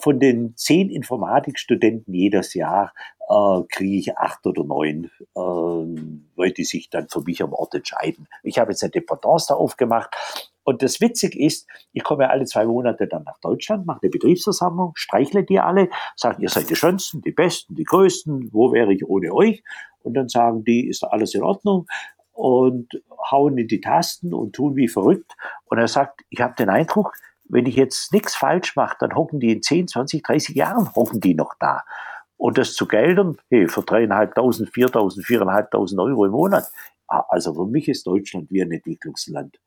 [0.00, 2.92] von den zehn Informatikstudenten jedes Jahr
[3.28, 7.74] äh, kriege ich acht oder neun, äh, weil die sich dann für mich am Ort
[7.74, 8.26] entscheiden.
[8.42, 10.14] Ich habe jetzt eine Dependance da aufgemacht.
[10.62, 14.92] Und das Witzige ist, ich komme alle zwei Monate dann nach Deutschland, mache eine Betriebsversammlung,
[14.94, 19.06] streichle die alle, sage, ihr seid die Schönsten, die Besten, die Größten, wo wäre ich
[19.06, 19.62] ohne euch?
[20.02, 21.86] Und dann sagen die, ist alles in Ordnung?
[22.32, 25.36] Und hauen in die Tasten und tun wie verrückt.
[25.66, 27.14] Und er sagt, ich habe den Eindruck,
[27.50, 31.20] wenn ich jetzt nichts falsch mache, dann hocken die in 10, 20, 30 Jahren, hocken
[31.20, 31.82] die noch da.
[32.36, 36.70] Und das zu Geldern, hey, für dreieinhalbtausend, viertausend, viereinhalbtausend Euro im Monat.
[37.06, 39.60] Also für mich ist Deutschland wie ein Entwicklungsland,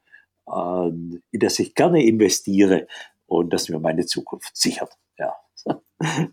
[0.51, 2.87] ähm, in das ich gerne investiere
[3.27, 4.97] und das mir meine Zukunft sichert.
[5.17, 5.35] Ja.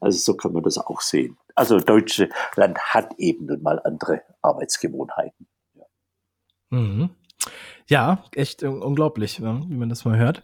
[0.01, 1.39] Also so kann man das auch sehen.
[1.55, 5.47] Also Deutschland hat eben nun mal andere Arbeitsgewohnheiten.
[5.75, 5.85] Ja,
[6.71, 7.11] mhm.
[7.87, 10.43] ja echt unglaublich, ne, wie man das mal hört.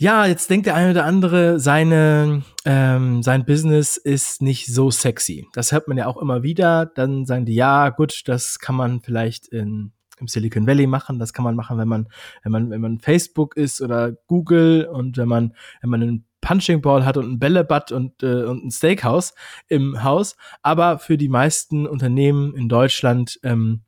[0.00, 5.46] Ja, jetzt denkt der eine oder andere, seine, ähm, sein Business ist nicht so sexy.
[5.52, 6.86] Das hört man ja auch immer wieder.
[6.86, 11.18] Dann sagen die, ja, gut, das kann man vielleicht in, im Silicon Valley machen.
[11.18, 12.08] Das kann man machen, wenn man,
[12.42, 16.80] wenn man, wenn man Facebook ist oder Google und wenn man, wenn man einen Punching
[16.80, 19.34] Ball hat und ein Bällebad und, äh, und ein Steakhouse
[19.68, 20.34] im Haus.
[20.62, 23.82] Aber für die meisten Unternehmen in Deutschland ähm,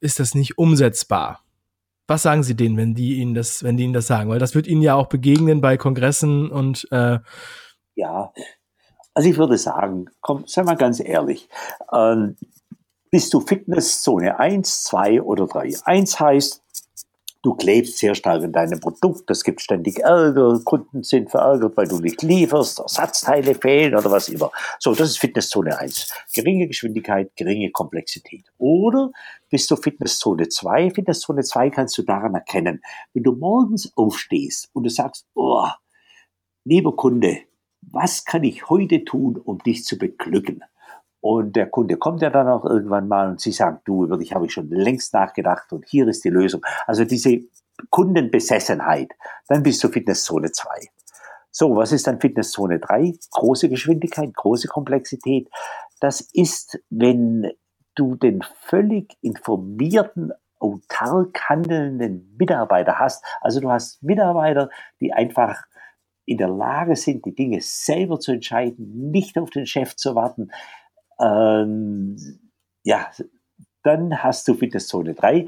[0.00, 1.42] ist das nicht umsetzbar.
[2.06, 4.28] Was sagen Sie denen, wenn die Ihnen das, wenn die Ihnen das sagen?
[4.28, 7.18] Weil das wird Ihnen ja auch begegnen bei Kongressen und äh
[7.94, 8.32] ja.
[9.14, 11.48] Also ich würde sagen, komm, sei mal ganz ehrlich,
[11.92, 12.36] ähm,
[13.10, 15.70] bist du Fitnesszone 1, 2 oder 3?
[15.84, 16.61] 1 heißt,
[17.42, 21.88] Du klebst sehr stark in deinem Produkt, es gibt ständig Ärger, Kunden sind verärgert, weil
[21.88, 24.52] du nicht lieferst, Ersatzteile fehlen oder was immer.
[24.78, 26.08] So, das ist Fitnesszone 1.
[26.32, 28.44] Geringe Geschwindigkeit, geringe Komplexität.
[28.58, 29.10] Oder
[29.50, 30.90] bist du Fitnesszone 2?
[30.90, 32.80] Fitnesszone 2 kannst du daran erkennen,
[33.12, 35.66] wenn du morgens aufstehst und du sagst, oh,
[36.62, 37.38] lieber Kunde,
[37.80, 40.62] was kann ich heute tun, um dich zu beglücken?
[41.22, 44.34] Und der Kunde kommt ja dann auch irgendwann mal und sie sagt, du, über dich
[44.34, 46.62] habe ich schon längst nachgedacht und hier ist die Lösung.
[46.84, 47.38] Also diese
[47.90, 49.12] Kundenbesessenheit,
[49.46, 50.68] dann bist du Fitnesszone 2.
[51.52, 53.14] So, was ist dann Fitnesszone 3?
[53.30, 55.48] Große Geschwindigkeit, große Komplexität.
[56.00, 57.52] Das ist, wenn
[57.94, 63.24] du den völlig informierten, autark handelnden Mitarbeiter hast.
[63.40, 65.62] Also du hast Mitarbeiter, die einfach
[66.24, 70.50] in der Lage sind, die Dinge selber zu entscheiden, nicht auf den Chef zu warten,
[71.22, 72.16] ähm,
[72.82, 73.10] ja,
[73.82, 75.46] dann hast du Fitnesszone 3.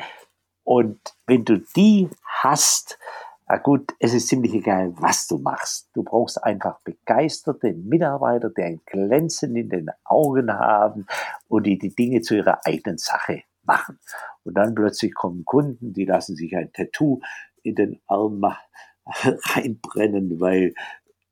[0.64, 2.98] Und wenn du die hast,
[3.46, 5.90] na gut, es ist ziemlich egal, was du machst.
[5.92, 11.06] Du brauchst einfach begeisterte Mitarbeiter, die ein Glänzen in den Augen haben
[11.48, 13.98] und die die Dinge zu ihrer eigenen Sache machen.
[14.44, 17.20] Und dann plötzlich kommen Kunden, die lassen sich ein Tattoo
[17.62, 18.42] in den Arm
[19.04, 20.74] reinbrennen, weil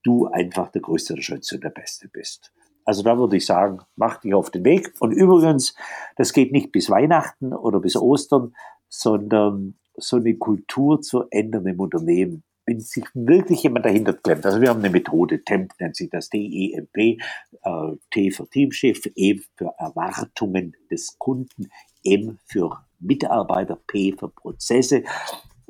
[0.03, 2.53] du einfach der Größte, der Schönste und der Beste bist.
[2.85, 4.93] Also da würde ich sagen, mach dich auf den Weg.
[5.01, 5.75] Und übrigens,
[6.17, 8.55] das geht nicht bis Weihnachten oder bis Ostern,
[8.89, 12.45] sondern so eine Kultur zu ändern im Unternehmen.
[12.65, 14.47] Wenn sich wirklich jemand dahinter klemmt.
[14.47, 17.19] Also wir haben eine Methode, TEMP nennt sich das D-E-M-P,
[17.63, 21.71] äh, T für Teamchef, E für Erwartungen des Kunden,
[22.05, 25.03] M für Mitarbeiter, P für Prozesse.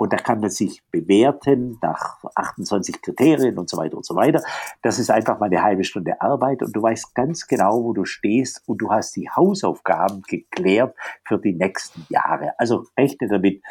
[0.02, 4.42] Und da kann man sich bewerten nach 28 Kriterien und so weiter und so weiter.
[4.82, 8.04] Das ist einfach mal eine halbe Stunde Arbeit und du weißt ganz genau, wo du
[8.04, 12.58] stehst und du hast die Hausaufgaben geklärt für die nächsten Jahre.
[12.58, 13.62] Also rechne damit,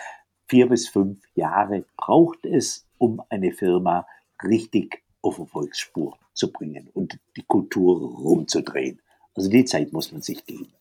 [0.47, 4.07] vier bis fünf Jahre braucht es, um eine Firma
[4.41, 9.01] richtig auf Erfolgsspur zu bringen und die Kultur rumzudrehen.
[9.35, 10.71] Also die Zeit muss man sich geben.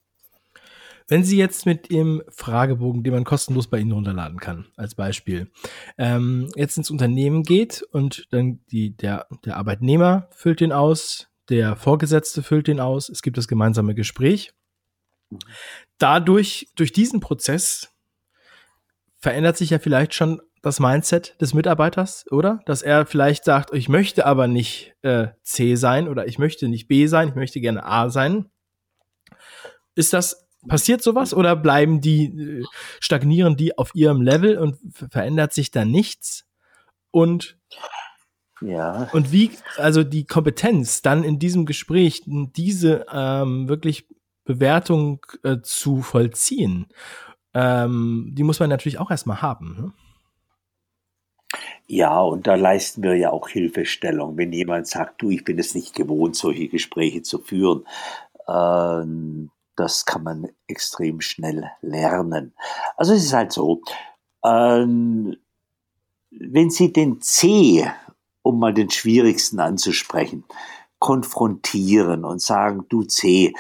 [1.11, 5.51] Wenn Sie jetzt mit Ihrem Fragebogen, den man kostenlos bei Ihnen runterladen kann, als Beispiel,
[5.99, 11.75] ähm, jetzt ins Unternehmen geht und dann die, der, der Arbeitnehmer füllt den aus, der
[11.75, 14.53] Vorgesetzte füllt den aus, es gibt das gemeinsame Gespräch.
[15.99, 17.92] Dadurch, durch diesen Prozess
[19.18, 22.61] verändert sich ja vielleicht schon das Mindset des Mitarbeiters, oder?
[22.66, 26.87] Dass er vielleicht sagt, ich möchte aber nicht äh, C sein oder ich möchte nicht
[26.87, 28.49] B sein, ich möchte gerne A sein.
[29.96, 32.64] Ist das Passiert sowas oder bleiben die, äh,
[33.01, 34.79] stagnieren die auf ihrem Level und
[35.11, 36.46] verändert sich da nichts?
[37.11, 37.59] Und
[38.61, 39.09] ja.
[39.12, 44.07] Und wie, also die Kompetenz dann in diesem Gespräch, diese ähm, wirklich
[44.44, 46.87] Bewertung äh, zu vollziehen,
[47.55, 49.77] ähm, die muss man natürlich auch erstmal haben.
[49.79, 49.92] Ne?
[51.87, 54.37] Ja, und da leisten wir ja auch Hilfestellung.
[54.37, 57.85] Wenn jemand sagt, du, ich bin es nicht gewohnt, solche Gespräche zu führen,
[58.46, 59.05] äh,
[59.81, 62.55] das kann man extrem schnell lernen.
[62.97, 63.81] Also es ist halt so,
[64.45, 65.37] ähm,
[66.31, 67.90] wenn Sie den C,
[68.43, 70.45] um mal den schwierigsten anzusprechen,
[70.99, 73.55] konfrontieren und sagen, du C,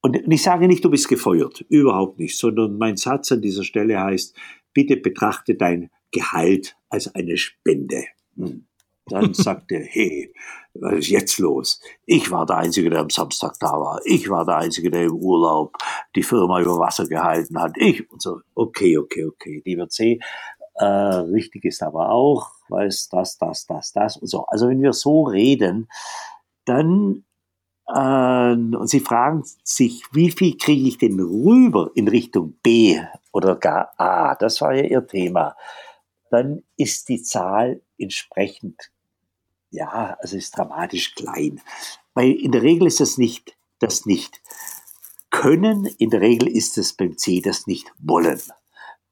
[0.00, 4.00] und ich sage nicht, du bist gefeuert, überhaupt nicht, sondern mein Satz an dieser Stelle
[4.00, 4.36] heißt,
[4.72, 8.04] bitte betrachte dein Gehalt als eine Spende.
[8.36, 8.65] Hm.
[9.16, 10.30] Dann sagt er, hey,
[10.74, 11.80] was ist jetzt los?
[12.04, 13.98] Ich war der Einzige, der am Samstag da war.
[14.04, 15.74] Ich war der Einzige, der im Urlaub
[16.14, 17.72] die Firma über Wasser gehalten hat.
[17.76, 18.40] Ich und so.
[18.54, 19.62] Okay, okay, okay.
[19.64, 20.20] Lieber C,
[20.74, 24.44] äh, richtig ist aber auch, weil es das, das, das, das und so.
[24.48, 25.88] Also wenn wir so reden,
[26.66, 27.24] dann
[27.88, 33.00] äh, und Sie fragen sich, wie viel kriege ich denn rüber in Richtung B
[33.32, 34.34] oder gar A?
[34.34, 35.56] Das war ja Ihr Thema.
[36.30, 38.90] Dann ist die Zahl entsprechend
[39.70, 41.60] ja, also ist dramatisch klein.
[42.14, 44.40] Weil in der Regel ist das nicht das nicht
[45.30, 48.40] können, in der Regel ist es beim C das nicht wollen.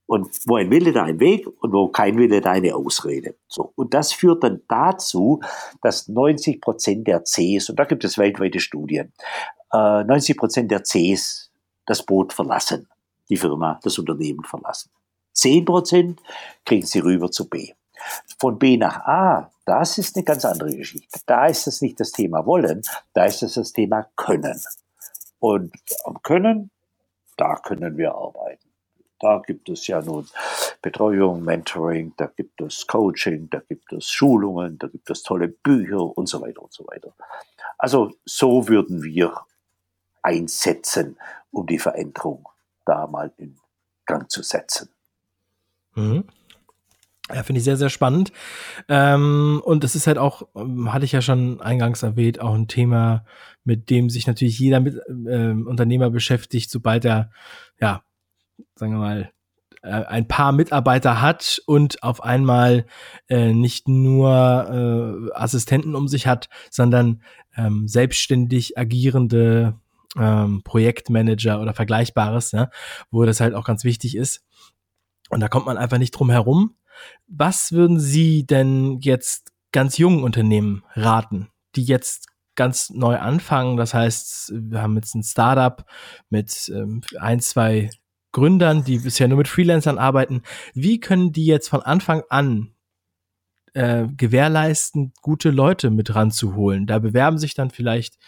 [0.06, 3.36] Und wo ein Wille, da ein Weg und wo kein Wille, da eine Ausrede.
[3.48, 3.72] So.
[3.74, 5.40] Und das führt dann dazu,
[5.82, 9.12] dass 90 Prozent der Cs, und da gibt es weltweite Studien,
[9.72, 11.50] äh, 90 Prozent der Cs
[11.86, 12.88] das Boot verlassen,
[13.28, 14.90] die Firma, das Unternehmen verlassen.
[15.32, 16.20] 10 Prozent
[16.64, 17.72] kriegen sie rüber zu B.
[18.38, 21.20] Von B nach A, das ist eine ganz andere Geschichte.
[21.26, 24.60] Da ist es nicht das Thema wollen, da ist es das Thema können.
[25.38, 26.70] Und am Können,
[27.36, 28.68] da können wir arbeiten.
[29.20, 30.28] Da gibt es ja nun
[30.82, 36.16] Betreuung, Mentoring, da gibt es Coaching, da gibt es Schulungen, da gibt es tolle Bücher
[36.16, 37.12] und so weiter und so weiter.
[37.78, 39.34] Also so würden wir
[40.22, 41.16] einsetzen,
[41.50, 42.48] um die Veränderung
[42.84, 43.56] da mal in
[44.06, 44.90] Gang zu setzen.
[45.94, 46.24] Mhm.
[47.32, 48.32] Ja, finde ich sehr, sehr spannend.
[48.88, 52.68] Ähm, und das ist halt auch, ähm, hatte ich ja schon eingangs erwähnt, auch ein
[52.68, 53.24] Thema,
[53.64, 57.30] mit dem sich natürlich jeder mit, äh, Unternehmer beschäftigt, sobald er,
[57.80, 58.02] ja,
[58.74, 59.30] sagen wir mal,
[59.82, 62.84] äh, ein paar Mitarbeiter hat und auf einmal
[63.28, 67.22] äh, nicht nur äh, Assistenten um sich hat, sondern
[67.56, 69.80] ähm, selbstständig agierende
[70.18, 72.70] ähm, Projektmanager oder Vergleichbares, ja,
[73.10, 74.44] wo das halt auch ganz wichtig ist.
[75.30, 76.76] Und da kommt man einfach nicht drum herum,
[77.26, 83.76] was würden Sie denn jetzt ganz jungen Unternehmen raten, die jetzt ganz neu anfangen?
[83.76, 85.84] Das heißt, wir haben jetzt ein Startup
[86.30, 87.90] mit ähm, ein, zwei
[88.32, 90.42] Gründern, die bisher nur mit Freelancern arbeiten.
[90.74, 92.74] Wie können die jetzt von Anfang an
[93.74, 96.86] äh, gewährleisten, gute Leute mit ranzuholen?
[96.86, 98.18] Da bewerben sich dann vielleicht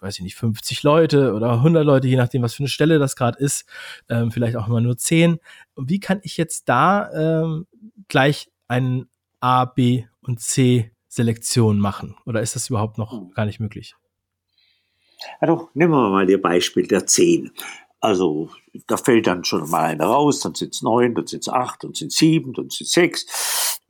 [0.00, 3.16] weiß ich nicht, 50 Leute oder 100 Leute, je nachdem, was für eine Stelle das
[3.16, 3.66] gerade ist,
[4.08, 5.38] ähm, vielleicht auch immer nur 10.
[5.76, 7.66] Wie kann ich jetzt da ähm,
[8.08, 9.08] gleich einen
[9.40, 12.16] A, B und C Selektion machen?
[12.26, 13.30] Oder ist das überhaupt noch hm.
[13.34, 13.94] gar nicht möglich?
[15.40, 17.50] Also nehmen wir mal das Beispiel der 10.
[18.00, 18.50] Also
[18.86, 21.82] da fällt dann schon mal einer raus, dann sind es neun, dann sind es acht,
[21.82, 23.80] dann sind es sieben, dann sind es sechs.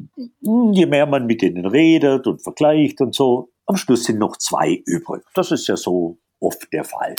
[0.43, 4.83] Je mehr man mit denen redet und vergleicht und so, am Schluss sind noch zwei
[4.87, 5.23] übrig.
[5.35, 7.17] Das ist ja so oft der Fall.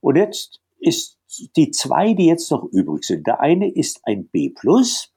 [0.00, 1.18] Und jetzt ist
[1.56, 3.26] die zwei, die jetzt noch übrig sind.
[3.26, 5.12] Der eine ist ein B plus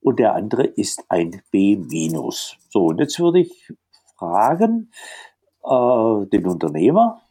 [0.00, 2.56] und der andere ist ein B minus.
[2.68, 3.72] So, und jetzt würde ich
[4.16, 4.90] fragen,
[5.64, 7.22] äh, den Unternehmer,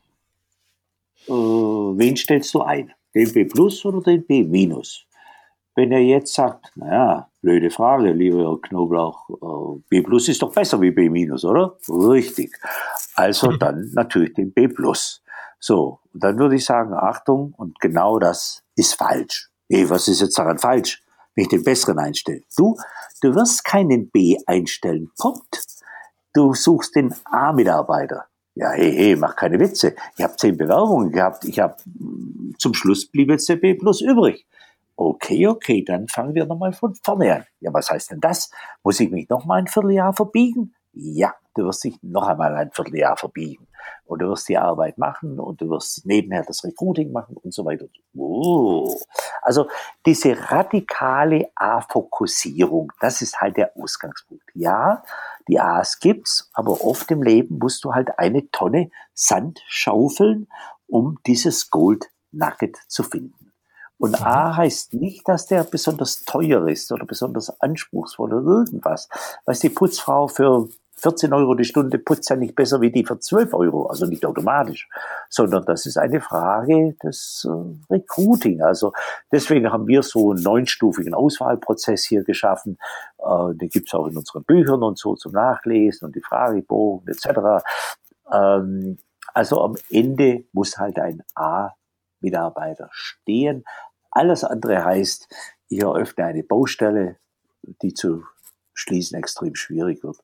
[1.27, 2.93] äh, wen stellst du ein?
[3.13, 5.05] Den B plus oder den B minus?
[5.75, 10.79] Wenn er jetzt sagt, naja, blöde Frage, lieber Knoblauch, äh, B plus ist doch besser
[10.81, 11.77] wie B minus, oder?
[11.89, 12.55] Richtig.
[13.15, 15.23] Also dann natürlich den B plus.
[15.59, 19.49] So, und dann würde ich sagen, Achtung, und genau das ist falsch.
[19.69, 21.01] Hey, was ist jetzt daran falsch,
[21.35, 22.41] wenn ich den besseren einstelle?
[22.55, 22.77] Du,
[23.21, 25.09] du wirst keinen B einstellen.
[25.17, 25.65] Punkt.
[26.33, 28.25] Du suchst den A-Mitarbeiter.
[28.55, 29.95] Ja, hey, hey, mach keine Witze.
[30.17, 31.45] Ich habe zehn Bewerbungen gehabt.
[31.45, 31.75] Ich habe
[32.59, 34.45] zum Schluss blieb jetzt der B plus übrig.
[34.95, 37.45] Okay, okay, dann fangen wir nochmal von vorne an.
[37.59, 38.51] Ja, was heißt denn das?
[38.83, 40.75] Muss ich mich nochmal ein Vierteljahr verbiegen?
[40.93, 43.67] Ja, du wirst dich noch einmal ein Vierteljahr verbiegen.
[44.05, 47.65] Und du wirst die Arbeit machen und du wirst nebenher das Recruiting machen und so
[47.65, 47.85] weiter.
[48.15, 48.95] Oh.
[49.41, 49.67] Also
[50.05, 54.43] diese radikale A-Fokussierung, das ist halt der Ausgangspunkt.
[54.53, 55.03] Ja,
[55.47, 60.47] die A's gibt's, aber oft im Leben musst du halt eine Tonne Sand schaufeln,
[60.87, 63.42] um dieses Gold Nugget zu finden.
[64.03, 64.57] Und A mhm.
[64.57, 69.07] heißt nicht, dass der besonders teuer ist oder besonders anspruchsvoll oder irgendwas.
[69.45, 73.17] Weil die Putzfrau für 14 Euro die Stunde putzt ja nicht besser wie die für
[73.17, 74.89] 12 Euro, also nicht automatisch,
[75.29, 78.61] sondern das ist eine Frage des äh, Recruiting.
[78.61, 78.91] Also
[79.31, 82.77] deswegen haben wir so einen neunstufigen Auswahlprozess hier geschaffen.
[83.19, 87.63] Äh, den gibt's auch in unseren Büchern und so zum Nachlesen und die Fragebogen etc.
[88.33, 88.97] Ähm,
[89.33, 93.63] also am Ende muss halt ein A-Mitarbeiter stehen.
[94.15, 95.27] Alles andere heißt,
[95.69, 97.17] ich eröffne eine Baustelle,
[97.81, 98.23] die zu
[98.75, 100.17] schließen extrem schwierig wird.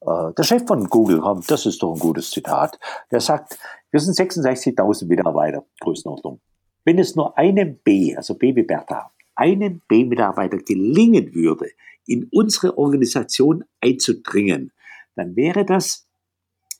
[0.00, 2.78] Äh, der Chef von Google, das ist doch ein gutes Zitat,
[3.10, 3.58] der sagt,
[3.90, 6.40] wir sind 66.000 Mitarbeiter, Größenordnung.
[6.84, 11.70] Wenn es nur einem B, also B wie Bertha, einem B-Mitarbeiter gelingen würde,
[12.06, 14.72] in unsere Organisation einzudringen,
[15.16, 16.06] dann wäre das,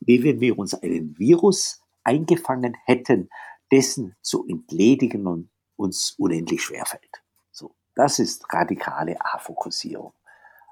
[0.01, 3.29] wie wenn wir uns einen Virus eingefangen hätten,
[3.73, 7.23] dessen zu entledigen und uns unendlich schwerfällt.
[7.51, 10.13] So, das ist radikale A-Fokussierung.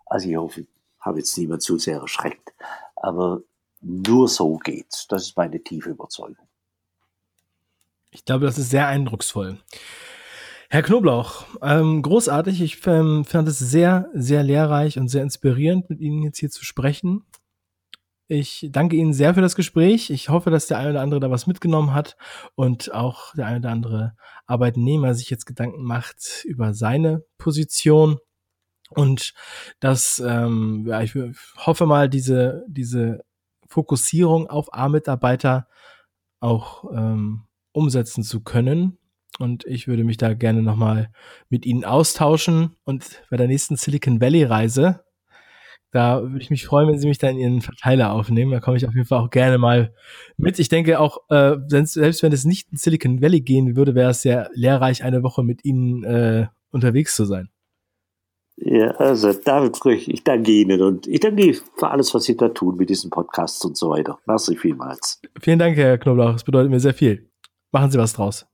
[0.06, 0.66] Also ich hoffe, ich
[1.00, 2.52] habe jetzt niemand zu sehr erschreckt.
[2.96, 3.42] Aber
[3.80, 5.06] nur so geht's.
[5.08, 6.46] Das ist meine tiefe Überzeugung.
[8.10, 9.58] Ich glaube, das ist sehr eindrucksvoll.
[10.68, 12.62] Herr Knoblauch, ähm, großartig.
[12.62, 16.64] Ich ähm, fand es sehr, sehr lehrreich und sehr inspirierend, mit Ihnen jetzt hier zu
[16.64, 17.24] sprechen.
[18.28, 20.10] Ich danke Ihnen sehr für das Gespräch.
[20.10, 22.16] Ich hoffe, dass der eine oder andere da was mitgenommen hat
[22.54, 28.18] und auch der eine oder andere Arbeitnehmer sich jetzt Gedanken macht über seine Position
[28.96, 29.34] und
[29.80, 31.14] das, ähm, ja, ich
[31.56, 33.24] hoffe mal, diese, diese
[33.68, 35.66] Fokussierung auf A-Mitarbeiter
[36.40, 38.98] auch ähm, umsetzen zu können.
[39.38, 41.10] Und ich würde mich da gerne nochmal
[41.48, 42.76] mit Ihnen austauschen.
[42.84, 45.04] Und bei der nächsten Silicon Valley-Reise,
[45.92, 48.50] da würde ich mich freuen, wenn Sie mich da in Ihren Verteiler aufnehmen.
[48.50, 49.94] Da komme ich auf jeden Fall auch gerne mal
[50.38, 50.58] mit.
[50.58, 54.22] Ich denke auch, äh, selbst wenn es nicht in Silicon Valley gehen würde, wäre es
[54.22, 57.50] sehr lehrreich, eine Woche mit Ihnen äh, unterwegs zu sein.
[58.56, 62.48] Ja, also David Früch, ich danke Ihnen und ich danke für alles, was Sie da
[62.48, 64.18] tun mit diesen Podcasts und so weiter.
[64.26, 65.20] Merci vielmals.
[65.40, 66.32] Vielen Dank, Herr Knoblauch.
[66.32, 67.30] Das bedeutet mir sehr viel.
[67.70, 68.51] Machen Sie was draus.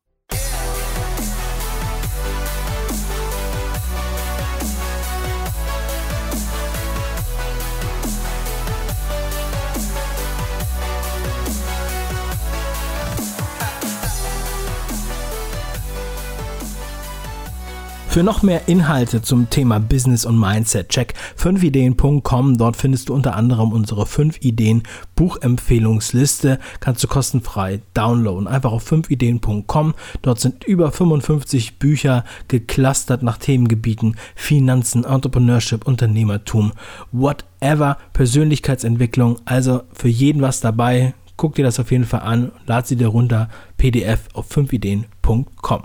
[18.19, 22.59] Für noch mehr Inhalte zum Thema Business und Mindset check 5ideen.com.
[22.59, 24.83] Dort findest du unter anderem unsere 5 Ideen
[25.15, 26.59] Buchempfehlungsliste.
[26.81, 28.49] Kannst du kostenfrei downloaden.
[28.49, 29.95] Einfach auf 5ideen.com.
[30.23, 36.73] Dort sind über 55 Bücher geclustert nach Themengebieten Finanzen, Entrepreneurship, Unternehmertum,
[37.13, 39.39] whatever, Persönlichkeitsentwicklung.
[39.45, 41.15] Also für jeden was dabei.
[41.37, 42.51] Guck dir das auf jeden Fall an.
[42.67, 43.49] Lad sie dir runter.
[43.77, 45.85] PDF auf 5ideen.com.